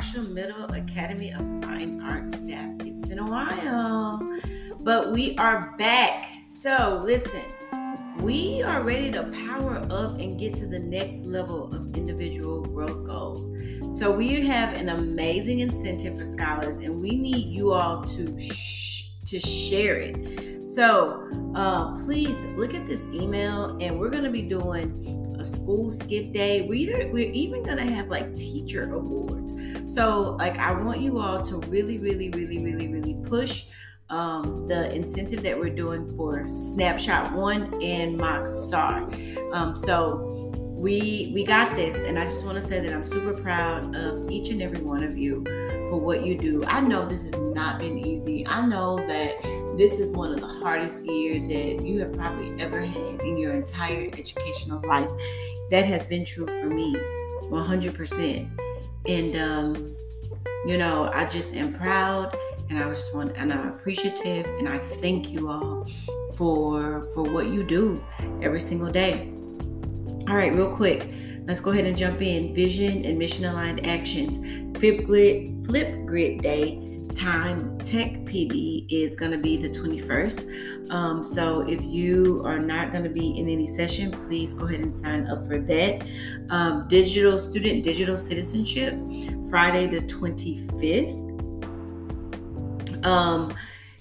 [0.00, 2.74] Marshall Middle Academy of Fine Arts staff.
[2.86, 4.40] It's been a while,
[4.80, 6.26] but we are back.
[6.48, 7.42] So, listen,
[8.18, 13.04] we are ready to power up and get to the next level of individual growth
[13.06, 13.50] goals.
[13.94, 19.10] So, we have an amazing incentive for scholars, and we need you all to sh-
[19.26, 20.70] to share it.
[20.70, 25.90] So, uh, please look at this email, and we're going to be doing a school
[25.90, 26.62] skip day.
[26.62, 29.52] We're, we're even going to have like teacher awards.
[29.86, 33.66] So, like, I want you all to really, really, really, really, really push
[34.08, 39.10] um, the incentive that we're doing for Snapshot One and Mock STAAR.
[39.52, 40.30] Um, so,
[40.80, 44.30] we we got this, and I just want to say that I'm super proud of
[44.30, 45.44] each and every one of you
[45.90, 46.64] for what you do.
[46.64, 48.46] I know this has not been easy.
[48.46, 49.34] I know that
[49.76, 53.52] this is one of the hardest years that you have probably ever had in your
[53.52, 55.10] entire educational life.
[55.70, 56.96] That has been true for me
[57.44, 58.59] 100%.
[59.06, 59.96] And, um,
[60.64, 62.36] you know, I just am proud
[62.68, 65.86] and I just want, and I'm appreciative and I thank you all
[66.36, 68.02] for, for what you do
[68.42, 69.32] every single day.
[70.28, 71.10] All right, real quick.
[71.46, 72.54] Let's go ahead and jump in.
[72.54, 74.38] Vision and mission aligned actions.
[74.78, 81.60] Flipgrid, Flip Grid Day time tech pd is going to be the 21st um, so
[81.62, 85.26] if you are not going to be in any session please go ahead and sign
[85.26, 86.06] up for that.
[86.50, 88.94] Um, digital student digital citizenship
[89.48, 91.30] friday the 25th
[93.04, 93.54] um,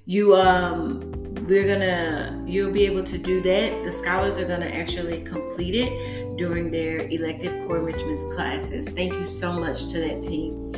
[0.06, 1.10] you um
[1.50, 3.84] we're gonna you'll be able to do that.
[3.84, 8.88] The scholars are gonna actually complete it during their elective core enrichment classes.
[8.90, 10.72] Thank you so much to that team.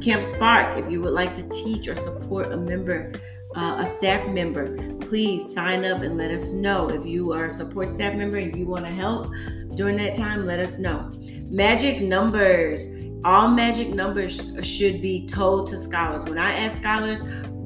[0.00, 3.12] Camp Spark, if you would like to teach or support a member,
[3.54, 6.88] uh, a staff member, please sign up and let us know.
[6.90, 9.30] If you are a support staff member and you want to help
[9.76, 11.10] during that time, let us know.
[11.48, 12.86] Magic numbers.
[13.24, 16.24] All magic numbers should be told to scholars.
[16.24, 17.24] When I ask scholars,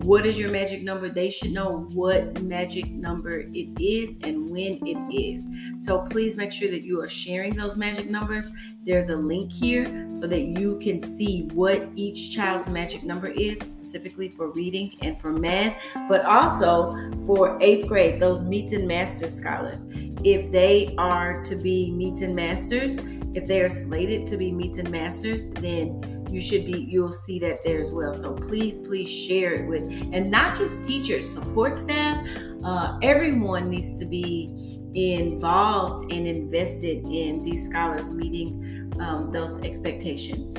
[0.09, 1.11] what is your magic number?
[1.11, 5.47] They should know what magic number it is and when it is.
[5.85, 8.51] So please make sure that you are sharing those magic numbers.
[8.85, 13.59] There's a link here so that you can see what each child's magic number is,
[13.59, 15.77] specifically for reading and for math,
[16.09, 19.85] but also for eighth grade, those meets and masters scholars.
[20.25, 22.97] If they are to be meets and masters,
[23.35, 27.39] if they are slated to be meets and masters, then you should be you'll see
[27.41, 28.15] that there as well.
[28.15, 32.27] So please please share it with and not just teachers support staff.
[32.65, 40.56] Uh, everyone needs to be involved and invested in these scholars meeting um, those expectations.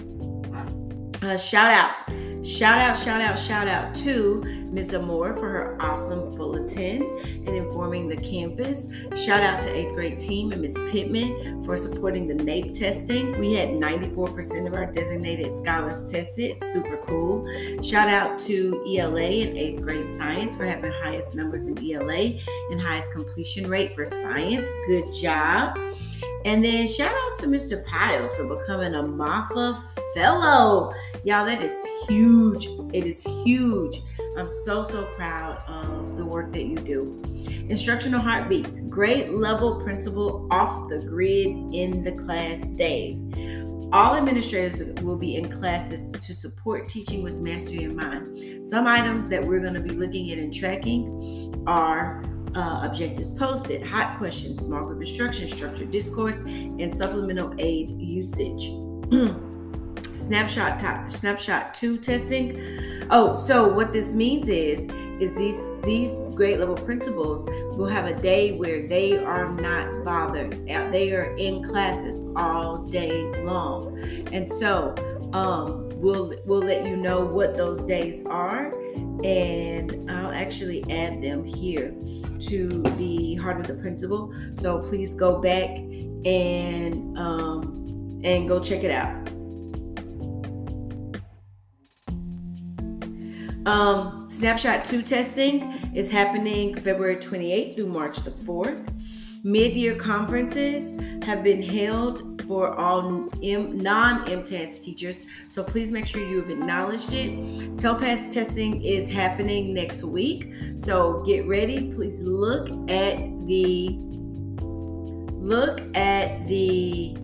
[1.21, 2.03] Uh, shout outs
[2.43, 4.41] Shout out, shout out, shout out to
[4.71, 4.93] Ms.
[4.93, 8.87] Moore for her awesome bulletin and informing the campus.
[9.13, 10.73] Shout out to 8th grade team and Ms.
[10.89, 13.37] Pittman for supporting the NAEP testing.
[13.37, 16.57] We had 94% of our designated scholars tested.
[16.63, 17.45] Super cool.
[17.83, 22.39] Shout out to ELA and 8th grade science for having highest numbers in ELA
[22.71, 24.69] and highest completion rate for science.
[24.87, 25.77] Good job.
[26.45, 27.85] And then shout out to Mr.
[27.85, 30.93] Piles for becoming a MAFA fellow.
[31.23, 32.67] Y'all, that is huge.
[32.93, 34.01] It is huge.
[34.37, 37.21] I'm so, so proud of the work that you do.
[37.67, 43.25] Instructional heartbeats, grade level principal off the grid in the class days.
[43.91, 48.65] All administrators will be in classes to support teaching with mastery in mind.
[48.67, 52.23] Some items that we're going to be looking at and tracking are
[52.55, 58.69] uh, objectives posted, hot questions, small group instruction, structured discourse, and supplemental aid usage.
[60.29, 63.07] snapshot t- snapshot two testing.
[63.09, 64.81] Oh, so what this means is
[65.19, 70.51] is these these grade level principals will have a day where they are not bothered.
[70.91, 73.99] They are in classes all day long,
[74.31, 74.93] and so
[75.33, 78.71] um, we'll we'll let you know what those days are,
[79.23, 81.91] and I'll actually add them here
[82.51, 84.31] to the heart of the principal.
[84.53, 89.38] So please go back and um, and go check it out.
[93.65, 98.93] Um, Snapshot 2 testing is happening February 28th through March the 4th.
[99.43, 106.21] Mid year conferences have been held for all non MTAS teachers, so please make sure
[106.21, 107.77] you have acknowledged it.
[107.77, 111.89] TELPAS testing is happening next week, so get ready.
[111.89, 113.17] Please look at
[113.47, 113.97] the
[115.39, 117.15] look at the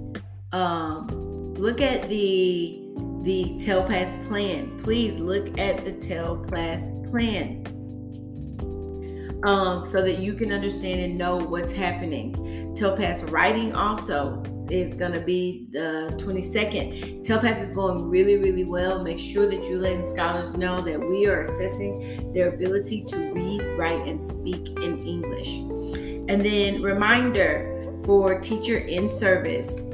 [0.54, 1.08] um,
[1.56, 2.85] look at the
[3.26, 4.78] the TELPAS plan.
[4.78, 7.64] Please look at the TELPAS plan.
[9.44, 12.34] um, so that you can understand and know what's happening.
[12.76, 17.24] TELPAS writing also is going to be the 22nd.
[17.24, 19.04] TELPAS is going really, really well.
[19.04, 23.62] Make sure that you let scholars know that we are assessing their ability to read,
[23.78, 25.50] write, and speak in English.
[26.28, 27.72] And then reminder
[28.04, 29.90] for teacher in service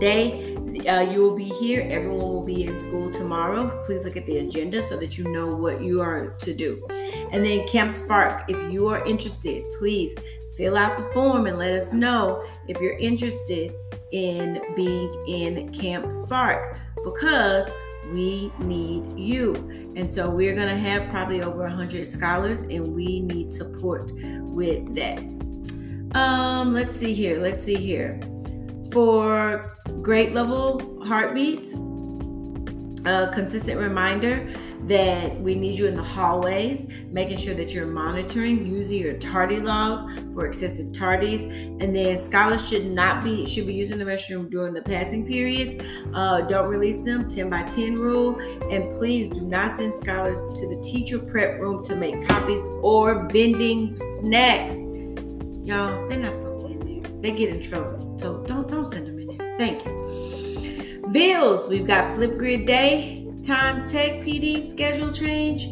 [0.00, 0.51] day.
[0.80, 1.86] Uh, you will be here.
[1.90, 3.82] Everyone will be in school tomorrow.
[3.84, 6.86] Please look at the agenda so that you know what you are to do.
[7.30, 10.14] And then Camp Spark, if you are interested, please
[10.56, 13.74] fill out the form and let us know if you're interested
[14.12, 17.68] in being in Camp Spark because
[18.10, 19.54] we need you.
[19.96, 24.94] And so we're going to have probably over 100 scholars and we need support with
[24.94, 25.18] that.
[26.14, 27.40] Um, let's see here.
[27.40, 28.20] Let's see here.
[28.92, 31.72] For grade level heartbeats,
[33.06, 34.52] a consistent reminder
[34.82, 39.60] that we need you in the hallways, making sure that you're monitoring using your tardy
[39.60, 41.42] log for excessive tardies.
[41.82, 45.82] And then scholars should not be should be using the restroom during the passing periods.
[46.12, 48.38] Uh, don't release them 10 by 10 rule.
[48.70, 53.26] And please do not send scholars to the teacher prep room to make copies or
[53.28, 54.74] vending snacks.
[55.64, 56.61] Y'all, they're not supposed to.
[57.22, 58.18] They get in trouble.
[58.18, 59.56] So don't don't send them in there.
[59.56, 61.00] Thank you.
[61.12, 65.66] Bills, we've got Flipgrid Day time tech PD schedule change.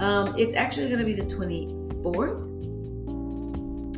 [0.00, 2.44] Um, it's actually going to be the 24th.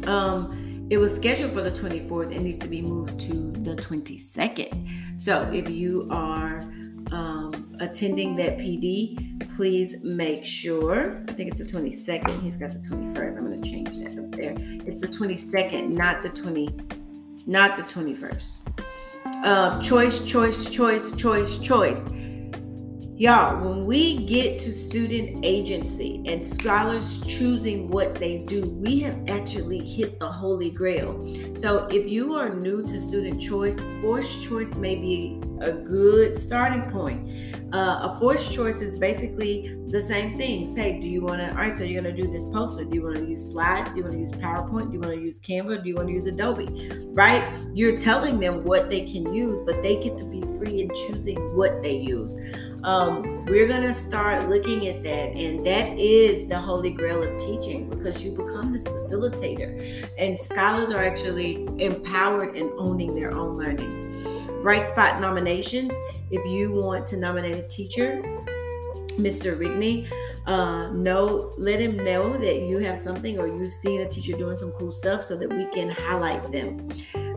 [0.06, 2.32] Um, it was scheduled for the 24th.
[2.32, 5.20] It needs to be moved to the 22nd.
[5.20, 6.60] So if you are
[7.12, 11.22] um, attending that PD, please make sure.
[11.28, 12.40] I think it's the 22nd.
[12.42, 13.36] He's got the 21st.
[13.36, 14.54] I'm going to change that up there.
[14.86, 16.68] It's the 22nd, not the 20,
[17.48, 18.58] not the 21st.
[19.42, 22.04] Uh, choice, choice, choice, choice, choice.
[23.16, 29.18] Y'all, when we get to student agency and scholars choosing what they do, we have
[29.28, 31.24] actually hit the holy grail.
[31.54, 36.90] So, if you are new to student choice, forced choice may be a good starting
[36.90, 37.54] point.
[37.74, 40.74] Uh, a forced choice is basically the same thing.
[40.74, 42.84] Say, do you want to, all right, so you're going to do this poster.
[42.84, 43.90] Do you want to use slides?
[43.90, 44.86] Do you want to use PowerPoint?
[44.86, 45.82] Do you want to use Canva?
[45.82, 46.90] Do you want to use Adobe?
[47.08, 47.46] Right?
[47.74, 51.56] You're telling them what they can use, but they get to be free in choosing
[51.56, 52.36] what they use
[52.84, 55.36] um, we're going to start looking at that.
[55.36, 60.08] And that is the holy grail of teaching because you become this facilitator.
[60.18, 64.07] And scholars are actually empowered in owning their own learning.
[64.62, 65.94] Bright Spot nominations.
[66.30, 68.22] If you want to nominate a teacher,
[69.16, 69.58] Mr.
[69.58, 70.10] Rigney,
[70.46, 74.58] uh, know, let him know that you have something or you've seen a teacher doing
[74.58, 76.88] some cool stuff so that we can highlight them.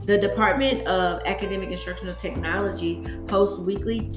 [0.03, 4.09] The Department of Academic Instructional Technology hosts weekly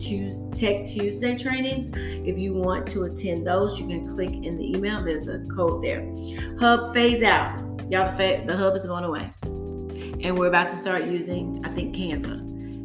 [0.55, 1.91] Tech Tuesday trainings.
[1.95, 5.05] If you want to attend those, you can click in the email.
[5.05, 6.09] There's a code there.
[6.59, 7.59] Hub phase out.
[7.91, 9.31] Y'all, the, the hub is going away.
[10.23, 12.44] And we're about to start using, I think, Canva.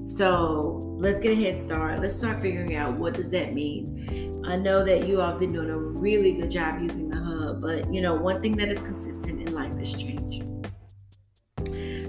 [0.09, 2.01] So let's get a head start.
[2.01, 4.44] Let's start figuring out what does that mean.
[4.44, 7.61] I know that you all have been doing a really good job using the hub,
[7.61, 10.41] but you know, one thing that is consistent in life is change.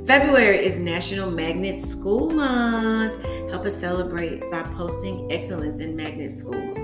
[0.06, 3.22] February is National Magnet School Month.
[3.50, 6.78] Help us celebrate by posting excellence in magnet schools.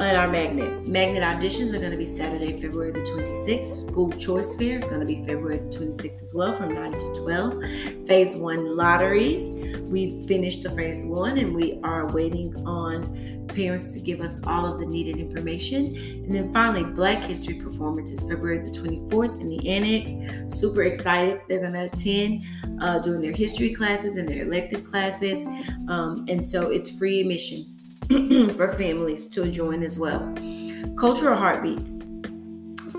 [0.00, 3.88] On our magnet, magnet auditions are going to be Saturday, February the 26th.
[3.88, 7.22] School choice fair is going to be February the 26th as well, from 9 to
[7.22, 8.08] 12.
[8.08, 9.50] Phase one lotteries.
[9.82, 14.66] We finished the phase one and we are waiting on parents to give us all
[14.66, 15.94] of the needed information.
[15.94, 20.10] And then finally, Black History Performance is February the 24th in the annex.
[20.58, 21.40] Super excited.
[21.48, 22.42] They're going to attend
[22.82, 25.46] uh, doing their history classes and their elective classes.
[25.86, 27.73] Um, and so it's free admission
[28.56, 30.34] for families to join as well.
[30.96, 32.00] Cultural Heartbeats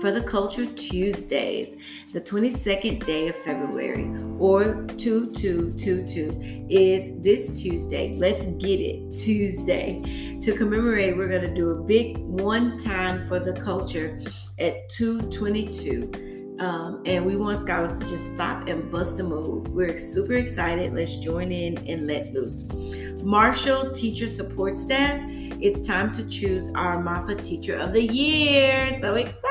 [0.00, 1.76] for the Culture Tuesdays,
[2.12, 8.14] the 22nd day of February, or 2222, is this Tuesday.
[8.16, 10.38] Let's get it Tuesday.
[10.42, 14.20] To commemorate, we're going to do a big one time for the culture
[14.58, 16.35] at 222.
[16.58, 19.68] Um, and we want scholars to just stop and bust a move.
[19.68, 20.92] We're super excited.
[20.92, 22.66] Let's join in and let loose.
[23.22, 25.20] Marshall Teacher Support Staff,
[25.60, 28.96] it's time to choose our MAFA Teacher of the Year.
[29.00, 29.42] So excited!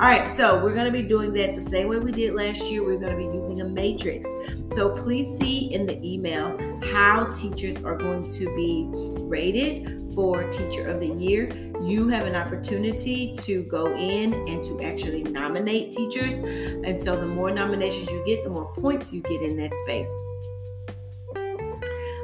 [0.00, 2.62] All right, so we're going to be doing that the same way we did last
[2.70, 2.84] year.
[2.84, 4.26] We're going to be using a matrix.
[4.72, 6.56] So please see in the email
[6.92, 8.88] how teachers are going to be
[9.24, 11.48] rated for Teacher of the Year.
[11.80, 16.34] You have an opportunity to go in and to actually nominate teachers.
[16.34, 20.10] And so the more nominations you get, the more points you get in that space.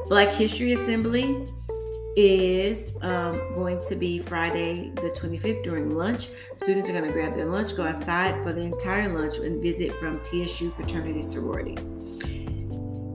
[0.08, 1.46] Black History Assembly
[2.16, 6.28] is um, going to be Friday the 25th during lunch.
[6.56, 9.92] Students are going to grab their lunch, go outside for the entire lunch, and visit
[9.94, 11.76] from TSU Fraternity Sorority.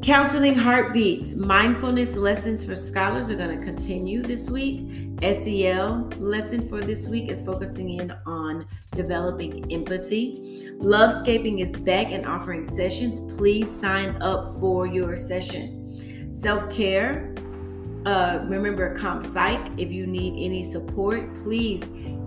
[0.09, 1.35] Counseling Heartbeats.
[1.35, 4.89] Mindfulness lessons for scholars are going to continue this week.
[5.21, 10.71] SEL lesson for this week is focusing in on developing empathy.
[10.79, 13.19] Lovescaping is back and offering sessions.
[13.37, 16.33] Please sign up for your session.
[16.33, 17.35] Self care
[18.07, 19.79] uh, remember ComPsych.
[19.79, 21.83] If you need any support, please,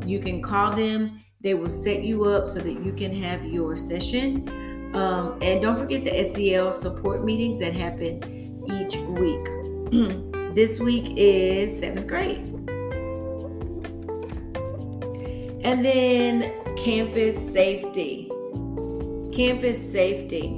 [0.06, 1.18] you can call them.
[1.40, 4.62] They will set you up so that you can have your session.
[4.94, 8.22] Um, and don't forget the SEL support meetings that happen
[8.70, 9.44] each week.
[10.54, 12.49] this week is seventh grade.
[15.64, 18.30] And then campus safety.
[19.32, 20.49] Campus safety.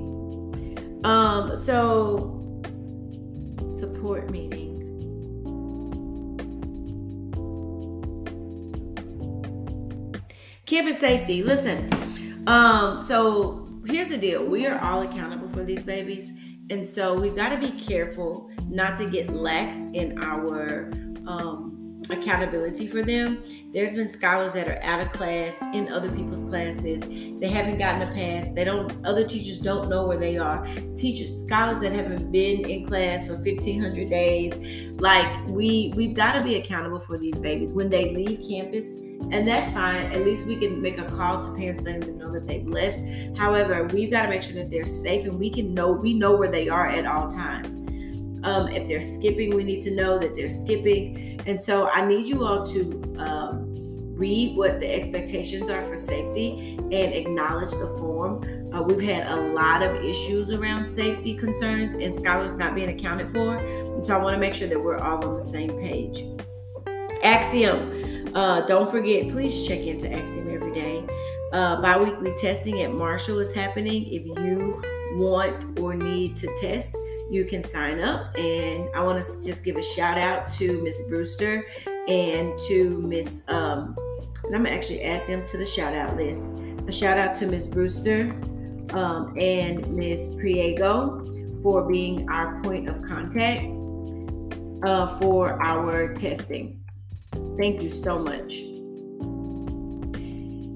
[1.05, 2.63] Um, so
[3.73, 4.73] support meeting.
[10.67, 11.43] Campus safety.
[11.43, 11.93] Listen,
[12.49, 14.45] um, so here's the deal.
[14.45, 16.33] We are all accountable for these babies.
[16.71, 20.91] And so we've got to be careful not to get lax in our
[21.27, 21.75] um,
[22.11, 23.43] accountability for them.
[23.73, 27.03] There's been scholars that are out of class in other people's classes.
[27.03, 28.49] They haven't gotten a pass.
[28.55, 30.67] They don't other teachers don't know where they are.
[30.97, 34.57] Teachers, scholars that haven't been in class for 1500 days.
[35.01, 38.99] Like we we've got to be accountable for these babies when they leave campus.
[39.33, 40.13] And that's fine.
[40.13, 42.99] At least we can make a call to parents letting them know that they've left.
[43.37, 46.37] However, we've got to make sure that they're safe and we can know we know
[46.37, 47.79] where they are at all times.
[48.45, 51.41] Um, if they're skipping, we need to know that they're skipping.
[51.47, 53.75] And so I need you all to um,
[54.15, 58.71] read what the expectations are for safety and acknowledge the form.
[58.73, 63.31] Uh, we've had a lot of issues around safety concerns and scholars not being accounted
[63.33, 63.57] for.
[63.57, 66.25] And so I want to make sure that we're all on the same page.
[67.23, 68.24] Axiom.
[68.35, 71.07] Uh, don't forget, please check into Axiom every day.
[71.53, 74.07] Uh, biweekly testing at Marshall is happening.
[74.09, 76.97] If you want or need to test,
[77.31, 78.37] you can sign up.
[78.37, 81.65] And I want to just give a shout out to Miss Brewster
[82.09, 83.97] and to Miss, um,
[84.45, 86.51] and I'm gonna actually add them to the shout out list.
[86.87, 88.31] A shout out to Miss Brewster
[88.91, 93.65] um, and Miss Priego for being our point of contact
[94.85, 96.84] uh, for our testing.
[97.59, 98.63] Thank you so much.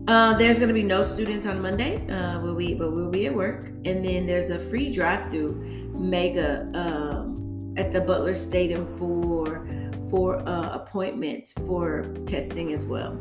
[0.09, 3.27] Uh, there's going to be no students on Monday, uh, we'll be, but we'll be
[3.27, 3.69] at work.
[3.85, 9.69] And then there's a free drive-through mega um, at the Butler Stadium for
[10.09, 13.13] for uh, appointments for testing as well.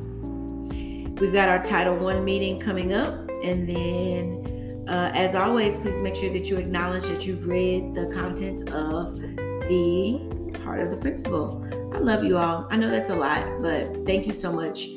[1.20, 3.14] We've got our Title One meeting coming up,
[3.44, 8.08] and then, uh, as always, please make sure that you acknowledge that you've read the
[8.14, 11.62] contents of the Heart of the Principal.
[11.98, 12.68] I love you all.
[12.70, 14.90] I know that's a lot, but thank you so much.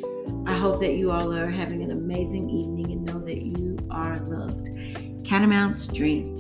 [0.45, 4.21] I hope that you all are having an amazing evening and know that you are
[4.21, 4.69] loved.
[5.25, 6.40] Catamounts Dream.